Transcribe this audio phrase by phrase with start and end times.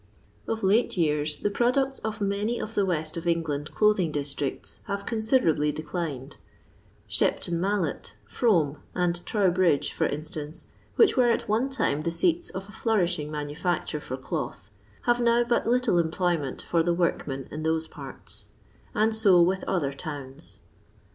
[0.47, 5.05] Of lata years the products of many of the west of EDgknd clothini; districts have
[5.05, 6.37] considerably dedin^
[7.05, 12.71] Shepton Mallet, Fromeand Trowbridge, for instance, which were at one time the seats of a
[12.71, 14.71] flourishing nianu&cture for cloth,
[15.03, 18.49] have now but little employment for the workmen in those parts;
[18.95, 20.63] and so with other towns.